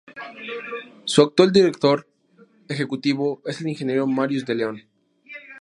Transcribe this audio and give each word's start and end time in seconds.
Su 1.05 1.21
actual 1.21 1.51
director 1.51 2.07
ejecutivo 2.69 3.39
es 3.45 3.61
el 3.61 3.67
Ingeniero 3.67 4.07
Marius 4.07 4.47
de 4.47 4.55
Leon. 4.55 4.81